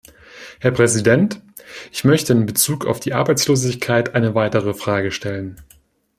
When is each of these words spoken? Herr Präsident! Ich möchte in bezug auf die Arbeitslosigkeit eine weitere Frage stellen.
Herr 0.59 0.71
Präsident! 0.71 1.43
Ich 1.91 2.03
möchte 2.05 2.33
in 2.33 2.47
bezug 2.47 2.87
auf 2.87 2.99
die 2.99 3.13
Arbeitslosigkeit 3.13 4.15
eine 4.15 4.33
weitere 4.33 4.73
Frage 4.73 5.11
stellen. 5.11 5.57